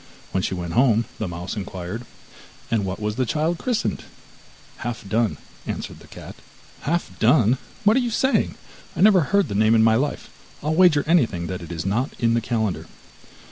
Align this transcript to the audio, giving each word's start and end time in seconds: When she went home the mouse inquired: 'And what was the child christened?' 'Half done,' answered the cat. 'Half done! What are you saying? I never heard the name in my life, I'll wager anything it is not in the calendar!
When 0.31 0.41
she 0.41 0.55
went 0.55 0.73
home 0.73 1.05
the 1.19 1.27
mouse 1.27 1.55
inquired: 1.55 2.07
'And 2.71 2.85
what 2.85 2.99
was 2.99 3.17
the 3.17 3.25
child 3.27 3.59
christened?' 3.59 4.03
'Half 4.77 5.07
done,' 5.07 5.37
answered 5.67 5.99
the 5.99 6.07
cat. 6.07 6.33
'Half 6.79 7.19
done! 7.19 7.59
What 7.83 7.95
are 7.95 7.99
you 7.99 8.09
saying? 8.09 8.55
I 8.95 9.01
never 9.01 9.21
heard 9.29 9.47
the 9.47 9.53
name 9.53 9.75
in 9.75 9.83
my 9.83 9.93
life, 9.93 10.31
I'll 10.63 10.73
wager 10.73 11.03
anything 11.05 11.47
it 11.47 11.71
is 11.71 11.85
not 11.85 12.13
in 12.17 12.33
the 12.33 12.41
calendar! 12.41 12.87